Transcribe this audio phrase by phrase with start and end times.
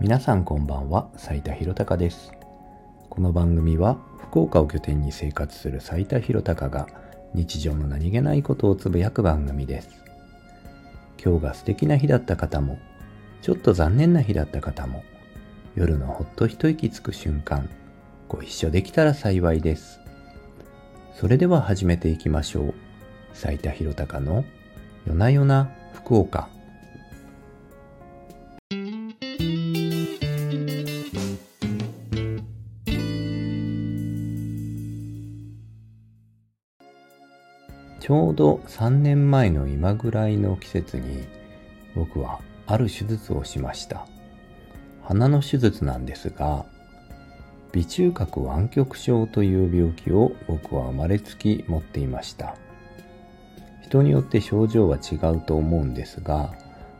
[0.00, 2.30] 皆さんこんばんは斉田博隆です。
[3.10, 6.86] この番組は福岡を拠点に生活する斉田博隆が
[7.34, 9.90] 日常の何気ないことをつぶやく番組です。
[11.20, 12.78] 今日が素敵な日だった方も
[13.42, 15.02] ちょっと残念な日だった方も
[15.74, 17.68] 夜のほっと一息つく瞬間
[18.28, 19.98] ご一緒できたら幸いです。
[21.16, 22.74] それでは始めていきましょう。
[23.32, 24.44] 斉田博隆の
[25.06, 26.56] 夜な夜な福岡。
[38.08, 41.26] ちょうど3年前の今ぐらいの季節に
[41.94, 44.06] 僕はある手術をしました。
[45.02, 46.64] 鼻の手術なんですが
[47.74, 52.56] 鼻中隔湾曲症という病気を僕は生まれつき持っていました。
[53.82, 56.54] 人によって症状は違うと思うんですが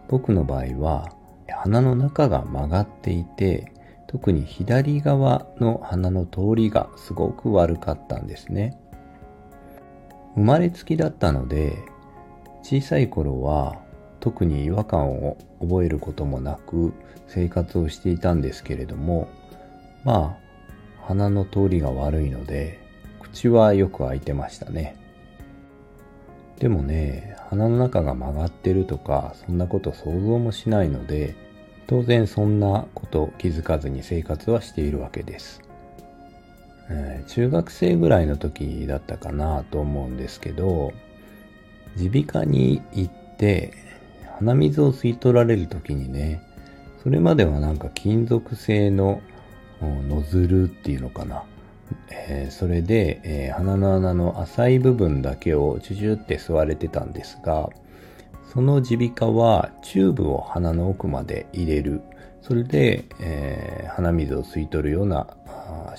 [0.08, 1.10] 僕の場合は
[1.48, 3.72] 鼻の中が曲がっていて
[4.08, 8.78] 特に左側の鼻の通りがすごく悪かったんですね。
[10.38, 11.76] 生まれつきだったので
[12.62, 13.80] 小さい頃は
[14.20, 16.92] 特に違和感を覚えることもなく
[17.26, 19.28] 生活をしていたんですけれども
[20.04, 22.78] まあ鼻の通りが悪いので
[23.20, 24.94] 口はよく開いてましたね。
[26.60, 31.34] でもね鼻の中が曲がってるとかそんなこと想像もしないので
[31.88, 35.67] 当然そんなこと気づかずに生活はしているわけです。
[36.90, 40.92] えー、中学生ぐらいの時だったかなと思うんですけど
[41.96, 43.72] 耳鼻科に行って
[44.38, 46.42] 鼻水を吸い取られる時にね
[47.02, 49.20] それまではなんか金属製の
[49.80, 51.44] ノズルっていうのかな、
[52.10, 57.68] えー、それで、えー、鼻の穴の浅い部分だけをチュチュって吸われてたんですが
[58.52, 62.00] その耳鼻科はチューブを鼻の奥まで入れる。
[62.42, 65.26] それで、えー、鼻水を吸い取るような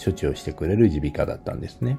[0.03, 1.97] 処置をしてくれる耳鼻科だったんですね。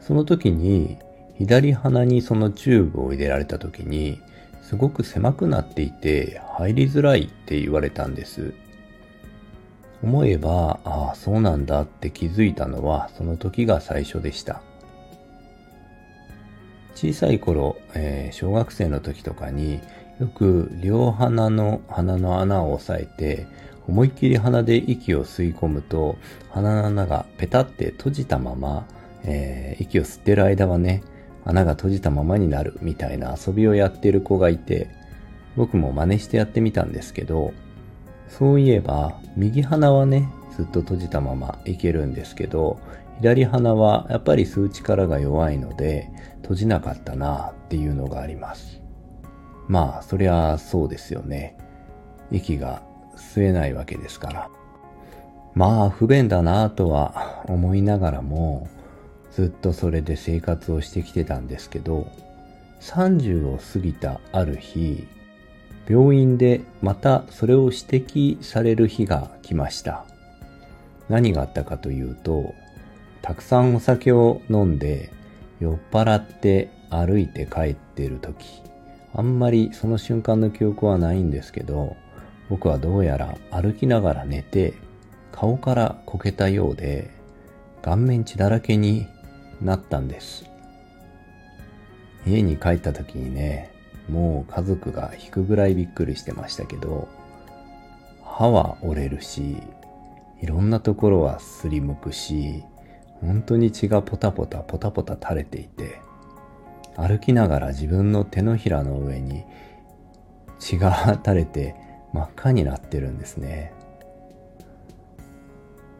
[0.00, 0.98] その時に
[1.38, 4.20] 左鼻にそのチューブを入れられた時に
[4.62, 8.54] すごく狭くなっていて入りづらいって言われたんです。
[10.02, 14.60] 思えば、ああ、そうなんだって気づいたのはその時が最初でした。
[16.94, 19.80] 小さい頃、えー、小学生の時とかに
[20.20, 23.46] よく両鼻の鼻の穴を押さえて
[23.88, 26.16] 思いっきり鼻で息を吸い込むと、
[26.50, 28.86] 鼻の穴がペタって閉じたまま、
[29.24, 31.02] えー、息を吸ってる間はね、
[31.44, 34.88] 穴が閉じたままになるみたいな遊びをやってる子がいて、
[35.56, 37.52] 僕も真似してやってみたんですけど、
[38.28, 42.78] そういえば、右鼻はね、ずっと閉じたままいけるんですけど、
[43.20, 46.10] 左鼻はやっぱり吸う力が弱いので、
[46.40, 48.83] 閉じなかったなっていうのがあります。
[49.68, 51.56] まあ、そりゃそうですよね。
[52.30, 52.82] 息が
[53.16, 54.50] 吸えないわけですから。
[55.54, 58.68] まあ不便だなぁとは思いながらも
[59.30, 62.08] ずっとそれで生活をしてきてたんですけど
[62.80, 65.06] 30を過ぎたある日
[65.88, 70.04] 病院でまたそれを指摘される日が来ました
[71.08, 72.54] 何があったかというと
[73.22, 75.12] たくさんお酒を飲んで
[75.60, 78.62] 酔っ払って歩いて帰ってる時
[79.14, 81.96] あんまりその瞬間の記憶はないんですけど
[82.50, 84.74] 僕はどうやら歩きながら寝て
[85.32, 87.10] 顔からこけたようで
[87.82, 89.06] 顔面血だらけに
[89.60, 90.44] なったんです。
[92.26, 93.70] 家に帰った時にね、
[94.08, 97.08] もう家族が引くぐらいびっくりしてましたけど、
[98.22, 99.58] 歯は折れるし、
[100.40, 102.64] いろんなところはすりむくし、
[103.20, 106.00] 本当に血がポタポタポタポタ垂れていて、
[106.96, 109.44] 歩きながら自分の手のひらの上に
[110.58, 111.74] 血が垂れて
[112.12, 113.72] 真っ赤になってるんですね。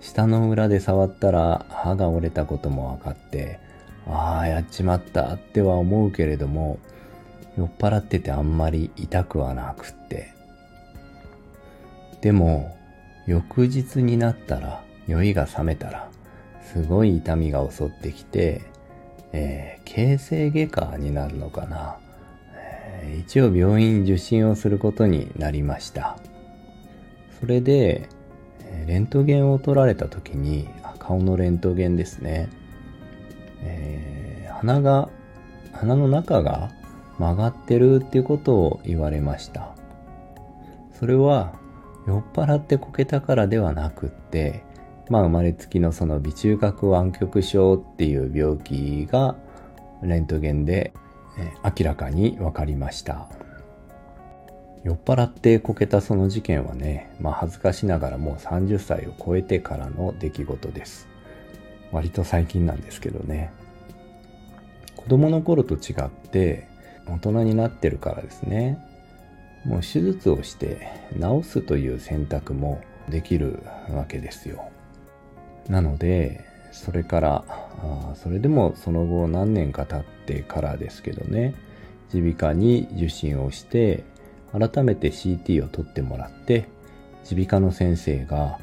[0.00, 3.58] 下の裏で触ったら歯が折れたことも分かって、
[4.06, 6.78] ああ、やっちまったっては思うけれども、
[7.56, 10.34] 酔っ払っててあんまり痛くはなくって。
[12.20, 12.76] でも、
[13.26, 16.10] 翌日になったら、酔いが覚めたら、
[16.62, 18.62] すごい痛みが襲ってきて、
[19.36, 21.98] えー、形成外科になるのかな。
[23.20, 26.16] 一応病院受診をすることになりました。
[27.40, 28.08] それで、
[28.86, 32.48] レントゲンを取られた時に、顔のレントゲンですね。
[33.62, 35.08] えー、鼻が、
[35.72, 36.70] 鼻の中が
[37.18, 39.74] 曲がってるっていうことを言われました。
[40.98, 41.58] それは
[42.06, 44.63] 酔っ払ってこけたからではなくって、
[45.08, 49.36] まあ生まれつきのその鼻中隔湾曲症っていう病気が
[50.02, 50.92] レントゲンで
[51.62, 53.28] 明らかに分かりました
[54.84, 61.08] 酔っ払ってこけたその事件はね、まあ恥ずかしながらもう30歳を超えてからの出来事です。
[61.90, 63.50] 割と最近なんですけどね。
[64.94, 66.68] 子供の頃と違って
[67.06, 68.78] 大人になってるからですね。
[69.64, 70.86] もう手術をして
[71.18, 74.68] 治すという選択もできるわけですよ。
[75.68, 81.54] なので、それから、あそれでもその後何年か経ってからですけどね、
[82.12, 84.04] 耳鼻科に受診をして、
[84.52, 86.68] 改めて CT を取ってもらって、
[87.30, 88.58] 耳鼻科の先生が、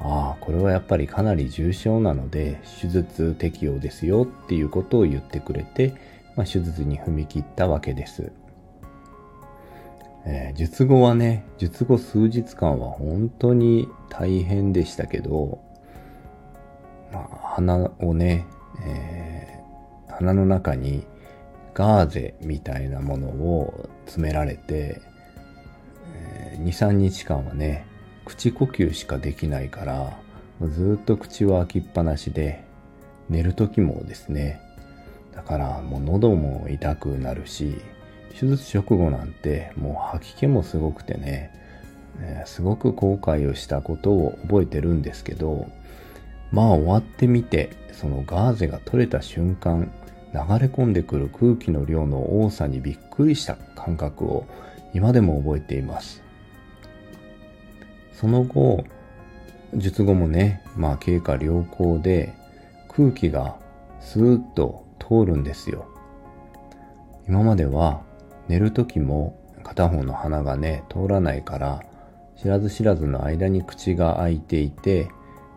[0.00, 5.94] ああ、これはやっぱりかなり重症なので、手術適用ですよっていうことを言ってくれて、
[6.36, 8.32] まあ、手術に踏み切ったわけです。
[10.26, 15.60] えー、術後はね、術後数日間は本当に大変でしたけど、
[17.16, 18.46] まあ、鼻をね、
[18.84, 21.06] えー、鼻の中に
[21.72, 25.00] ガーゼみたいなものを詰められて、
[26.14, 27.86] えー、2、3日間はね、
[28.26, 30.18] 口呼吸しかできないから、
[30.68, 32.64] ずっと口は開きっぱなしで、
[33.28, 34.60] 寝る時もですね、
[35.34, 37.76] だからもう喉も痛くなるし、
[38.38, 41.50] 手術直後なんてもう吐き気もすごくてね、
[42.20, 45.66] えー、すごく後悔をしたことを覚えてるんですけど、
[46.52, 49.90] まあ終わってみて、そのガーゼが取れた瞬間、
[50.32, 54.46] 流れ込んでくる空気の量の多さにびっくりした感覚を
[54.92, 56.22] 今でも覚えています。
[58.12, 58.84] その後、
[59.74, 62.34] 術後もね、まあ経過良好で
[62.88, 63.56] 空気が
[64.00, 65.86] スーッと通るんですよ。
[67.28, 68.02] 今までは
[68.48, 71.82] 寝る時も片方の鼻がね、通らないから、
[72.40, 75.08] 知らず知らずの間に口が開いていて、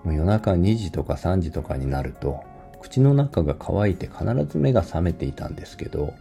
[0.05, 2.43] 夜中2時とか3時とかになると、
[2.81, 6.13] 口の中が乾いて必ず目が覚めていたんですけど、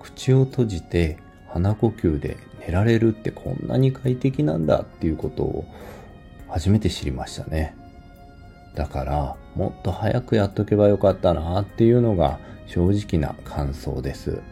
[0.00, 1.18] 口を閉じて
[1.48, 2.36] 鼻呼吸で
[2.66, 5.64] 寝られるってこんなに快適なんだっていうことを
[6.48, 7.74] 初めて知りましたね。
[8.74, 14.42] だから、もっと早くやっとけばよかったなっていうのが正直な感想です。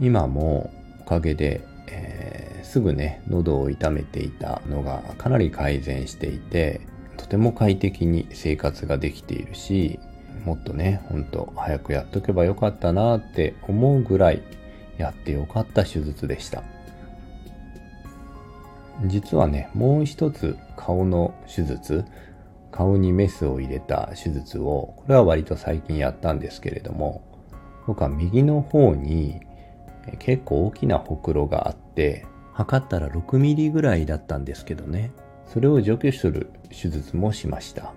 [0.00, 0.70] 今も
[1.00, 6.82] おかげで、えー、すぐね、喉を痛めていたのがかなり改善していて、
[7.16, 9.98] とても快適に生活ができているし、
[10.44, 14.42] もっとね、ほんと早くやっとけばよかったなって思うぐらい
[14.98, 16.62] やってよかった手術でした。
[19.06, 22.04] 実はね、もう一つ顔の手術、
[22.70, 27.22] 顔にメスを入れた手術を、これは割と最近やったんですけれども、
[27.86, 29.40] 僕は右の方に
[30.18, 32.26] 結構大きなほくろがあって、
[32.58, 35.12] 測ったら6ミリぐらいだったんですけどね。
[35.46, 37.94] それを除去する手術もしました。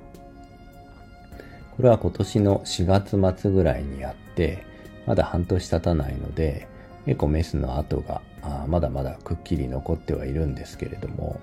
[1.76, 4.64] これは今年の4月末ぐらいにやって、
[5.08, 6.68] まだ半年経たないので、
[7.08, 11.42] 結構メスの跡があまだまだくっきり残ってはいるんですけれども、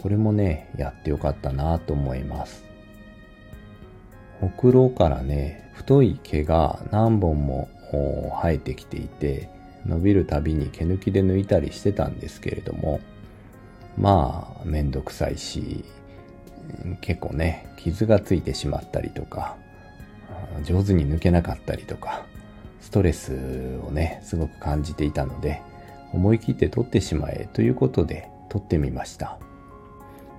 [0.00, 2.64] これもね、やってよかったなと思います。
[4.40, 9.50] ほくろからね、太い毛が何本も生えてきていて、
[9.86, 13.00] 伸びるたびに毛抜きで抜いたりしてたんですけれども、
[13.96, 15.84] まあ、めんどくさいし、
[17.00, 19.56] 結構ね、傷がついてしまったりとか、
[20.64, 22.24] 上手に抜けなかったりとか、
[22.80, 25.62] ストレスをね、すごく感じていたので、
[26.12, 29.38] 思い切って取ってしまえということで取ってみました。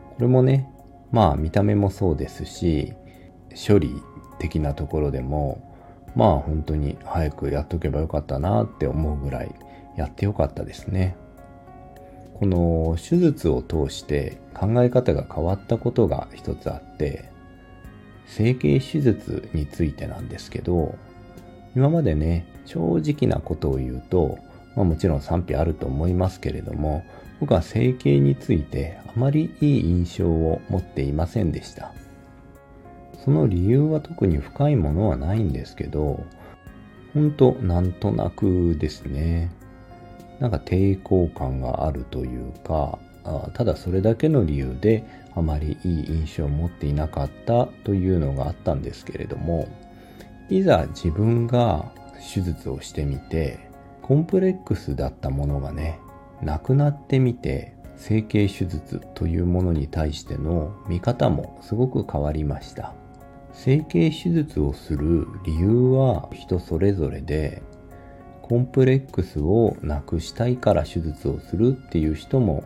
[0.09, 0.69] これもね、
[1.11, 2.93] まあ見た目もそうですし、
[3.67, 4.01] 処理
[4.39, 5.70] 的なところでも、
[6.15, 9.55] まあ本当に早くやっとけばよかったなって思うぐらい
[9.95, 11.15] やってよかったですね。
[12.33, 17.29] この手術を通して考え方が変わったことが一つあって、
[18.25, 20.95] 整形手術についてなんですけど、
[21.75, 24.39] 今までね、正直なことを言うと、
[24.75, 27.03] まあ、もちろん賛否あると思いますけれども、
[27.39, 31.93] 僕は整形についてあまりいい印象を持っていませんでした。
[33.23, 36.23] その理由は特に深いものはないんですけど、
[37.13, 39.51] ほんとなんとなくですね。
[40.39, 42.97] なんか抵抗感があるというか、
[43.53, 45.03] ただそれだけの理由で
[45.35, 49.67] あまりいい印象を持っていなかったというのがあったんですけれども、
[50.49, 51.91] いざ自分が
[52.33, 53.59] 手術をしてみて、
[54.01, 55.99] コンプレックスだったものがね、
[56.41, 62.95] なくなってみて、整形手術というものに対しての見方もすごく変わりました。
[63.53, 67.61] 整形手術をする理由は人それぞれで、
[68.41, 72.63] コンプレックスをなくしたいから手術をするっていう人も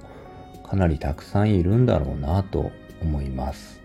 [0.64, 3.82] かなりたくさんいるんだろうなと思います。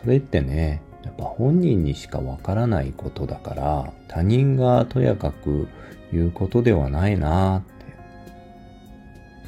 [0.00, 5.68] それってね、やっぱ本人にしかわからないことだから、他人がとやかく
[6.12, 7.76] いうことではないなって。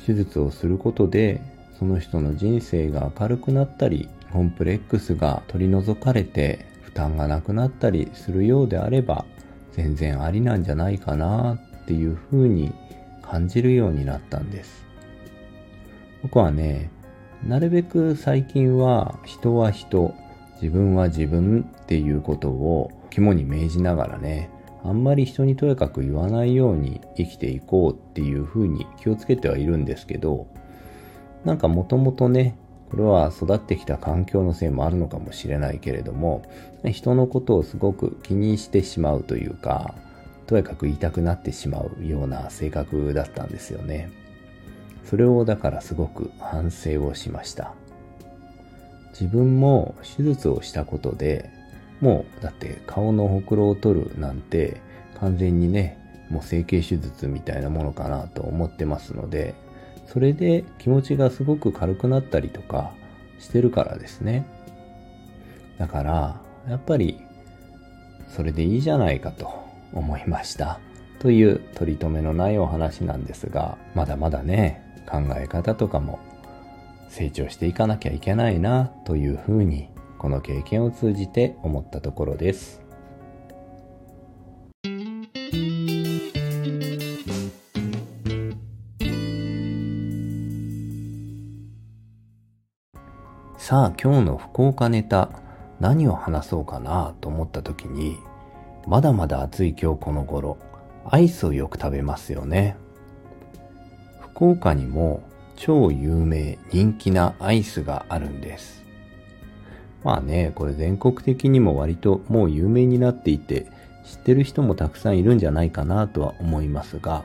[0.07, 1.40] 手術をすることで、
[1.78, 9.25] その人の人生が明るくなったり、コンプレックスが取り除かれて負担がなくなったりするようであれば、
[9.73, 12.73] 全然ありなんじゃないかなっていうふうに
[13.23, 14.85] 感じるようになったんです。
[16.23, 16.90] 僕はね、
[17.47, 20.14] なるべく最近は人は人、
[20.61, 24.50] 自分は自分っていうことを肝に銘じながらね、
[24.85, 30.47] あんまり人にとやかく言わないように生きていこうっていうふうに気をつけてはいるんですけど、
[31.44, 32.56] なんかもともとね、
[32.90, 36.42] これは育ってきた環境のせいもあるのかもしれないけれども、
[36.85, 39.95] 人のことをすごく気にしてしまうというか、
[40.47, 44.11] とやかく言いたくなってしまうような性格だったんですよね。
[45.04, 47.75] それをだからすごく反省をしました。
[49.11, 51.50] 自分も手術をしたことで、
[52.00, 54.80] もうだって顔のほくろを取るなんて
[55.21, 55.99] 完全にね、
[56.30, 59.54] もう整形手術みたいなものかなと思ってますので、
[60.12, 62.93] それで気持ちがすごく軽くなったりとか
[63.38, 64.47] してるからですね。
[65.79, 67.21] だから、やっぱり
[68.29, 69.49] それでいいじゃないかと
[69.93, 70.81] 思いました。
[71.19, 76.19] という取り留めのないお話なんですが、まだまだね、考え方とかも
[77.09, 79.88] 成長していかなきゃいけないなというふうに
[80.19, 82.88] この経験を通じて思ったところです。
[93.69, 95.29] さあ今日の福岡ネタ
[95.79, 98.17] 何を話そうかなと思った時に
[98.87, 100.57] まだまだ暑い今日この頃
[101.05, 102.79] アイスをよく食べますよね。
[104.21, 105.23] 福岡にも
[105.55, 108.83] 超有名人気なアイスがあるんです。
[110.03, 113.67] まあね、これ全国的にも割ともう有名になっていて、
[114.03, 117.23] 知ってる人もたくさんいるんじゃないかなとは思いますが、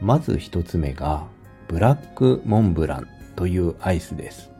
[0.00, 1.28] まず一つ目が、
[1.68, 4.50] ブラックモンブランというアイスです。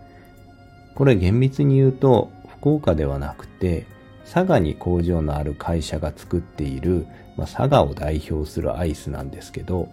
[1.00, 3.86] これ厳密に言うと、福岡ではなくて、
[4.30, 7.06] 佐賀に工場のある会社が作っている、
[7.38, 9.88] まあ、佐賀を代表するアイスなんですけど、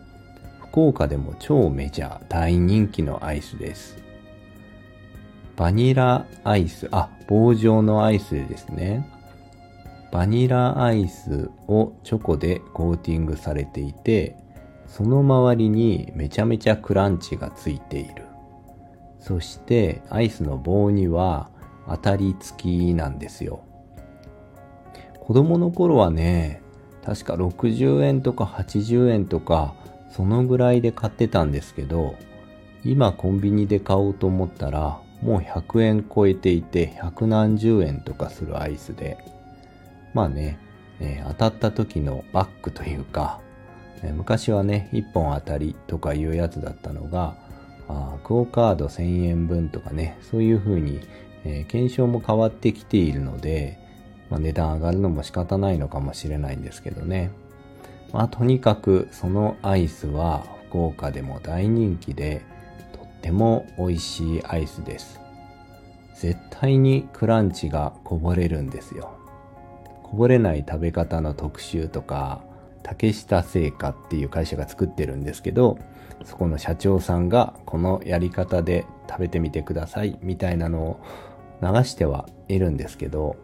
[0.60, 4.04] 福岡でも超メジャー大人気のアイスです。
[5.56, 9.10] バニラアイス、あ、棒状のアイスですね。
[10.12, 14.36] バニラアイスをチョコでコーティングされていて、
[14.88, 18.26] その周りにめちゃめちゃクランチがついている。
[19.20, 21.50] そしてアイスの棒には
[21.88, 23.64] 当たり付きなんですよ。
[25.20, 26.62] 子供の頃はね、
[27.04, 29.74] 確か60円とか80円とか、
[30.10, 32.16] そのぐらいで買ってたんですけど、
[32.84, 39.18] 今コンビニで買おうと思ったら、もう100円超えていて、百何十円とかするアイスで、
[40.14, 40.60] まあね、
[41.00, 43.40] えー、当たった時のバックというか、
[44.16, 47.36] 昔はね、1本当たりとかいうやつだったのが、
[47.88, 51.01] あクオカード1000円分とかね、そういう風に、
[51.46, 53.79] えー、検証も変わってきているので、
[54.29, 57.32] まあ、値段上がるのも仕方ないのかもしれないんですけどね。
[58.13, 62.44] まあとにかくそのアイスは福岡でも大人気で、
[62.94, 65.20] とっても美味しいアイスです。
[66.15, 69.12] 絶対にクランチがこぼれるんですよ。
[70.03, 72.41] こぼれない食べ方の特集とか、
[72.84, 75.77] 竹下製菓っていう会社が作ってるんですけど、
[76.24, 81.00] そこの社長さんがこのやり方で食べてみてくださいみたいなのを
[81.62, 83.36] 流してはいるんですけど、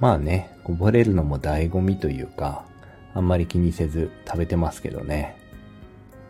[0.00, 2.64] まあね、こぼれるのも醍醐味というか、
[3.14, 5.36] あんまり気にせず食べてますけどね。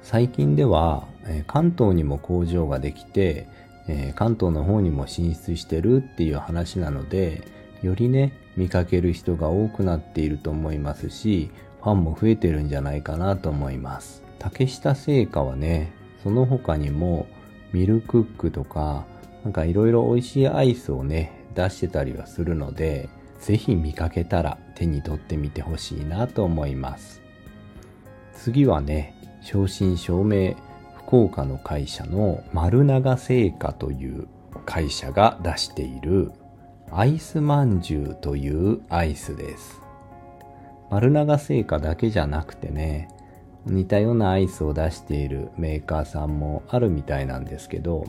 [0.03, 3.47] 最近では、え関東にも工場ができて、
[3.89, 7.43] え関東の方にも進出してるっていう話なので、
[7.83, 11.51] よりね、見かける人が多くなっていると思いますし、
[11.83, 14.28] ファンも増えてるんじゃないかなと思います。
[14.39, 15.93] 竹下製菓はね、
[16.23, 17.27] その他にも
[17.73, 19.07] ミルクックとか、
[19.45, 23.09] なんかいろいろ美味しいアイスをね、出してたりはするので、
[23.41, 27.23] ぜひ見かけたら手に取ってみてほしいなと思います。
[28.33, 30.57] 次はね、正真正銘
[30.97, 34.29] 福岡の会社の丸長製菓という
[34.67, 36.33] 会社が出している
[36.91, 39.81] アイスまんじゅうというアイスです。
[40.91, 43.09] 丸長製菓だけじゃなくてね、
[43.69, 48.07] 似たようなアイスを出しているメーカーさんもあるみたいなんですけど、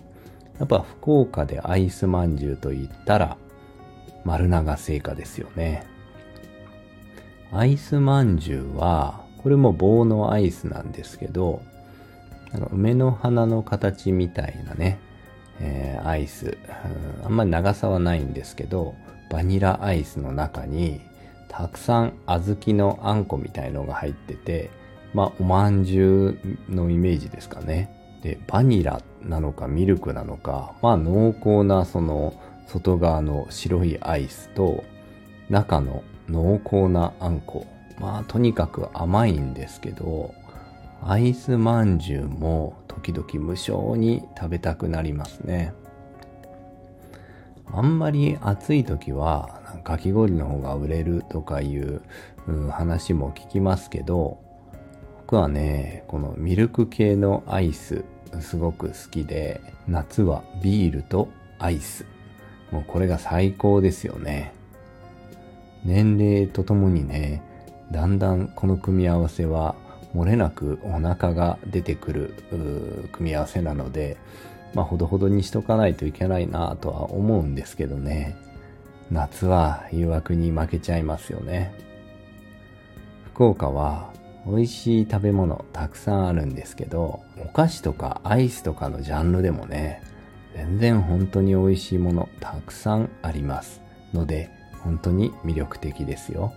[0.58, 3.38] やっぱ福岡でアイスまんじゅうと言ったら
[4.26, 5.86] 丸長製菓ですよね。
[7.52, 11.62] アイスまんじゅうは、これも棒のアイスなんですけど、
[12.52, 15.00] あの梅の花の形みたいなね、
[15.60, 16.58] えー、アイス、
[17.22, 18.96] うん、あんまり長さはないんですけど、
[19.30, 21.02] バニラアイスの中に、
[21.48, 24.70] たくさん小豆のあんこみたいのが入ってて、
[25.14, 26.40] まあ、おまんじゅ
[26.70, 27.90] うのイメージですかね。
[28.22, 32.34] で、バニラなのかミルクなのか、まあ濃厚なその
[32.68, 34.84] 外側の白いアイスと
[35.50, 37.66] 中の濃厚なあんこ。
[38.00, 40.34] まあとにかく甘いんですけど、
[41.02, 45.74] アイスまんじゅうも時々無性に食べたくなりますね。
[47.72, 52.02] あんまり暑い時はかき氷の方が売れるとかいう、
[52.48, 54.40] うん、話も聞きますけど、
[55.30, 58.04] 僕はね、このミルク系のアイス
[58.42, 62.08] すごく好きで、夏はビールとアイス。
[62.72, 64.56] もうこれが最高ですよね。
[65.86, 67.44] 年齢とともにね、
[67.92, 69.76] だんだんこの組み合わせは
[70.16, 72.34] 漏れなくお腹が出てくる
[73.12, 74.18] 組み合わせなので、
[74.74, 78.36] まあほどほどにしとかないといけないなとは思うんですけどね。
[79.12, 81.72] 夏は誘惑に負けちゃいますよね。
[83.36, 84.12] 福岡は
[84.46, 90.02] 美味しい食べ物たくさんあるんですけど、お菓子とかアイスとかのジャンルでもね、
[90.56, 93.82] 全然本当に美味しいものたくさんあります
[94.14, 94.50] ので、
[94.84, 96.54] 本当に魅力的ですよ。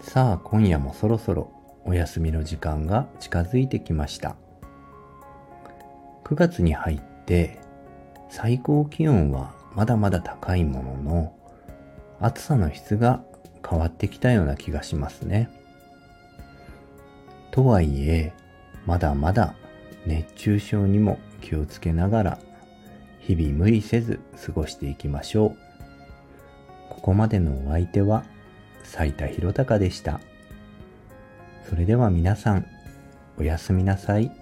[0.00, 1.50] さあ今夜もそろそろ
[1.86, 4.36] お休みの時間が近づいてきました。
[6.24, 7.11] 9月に入って
[8.28, 11.34] 最高気温はまだまだ高いものの
[12.20, 13.22] 暑さの質が
[13.68, 15.48] 変わってきたような気がしますね。
[17.50, 18.32] とはいえ
[18.86, 19.54] まだまだ
[20.06, 22.38] 熱中症にも気をつけながら
[23.20, 25.56] 日々無理せず過ごしていきましょう。
[26.90, 28.24] ここまでのお相手は
[28.82, 30.20] 斉田博隆でした。
[31.68, 32.66] それでは皆さん、
[33.38, 34.41] おやすみなさい。